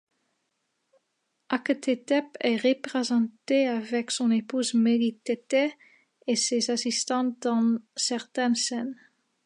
[1.51, 5.73] Akhethétep est représenté avec son épouse Mérititès
[6.25, 8.97] et ses assistants dans certaines scènes.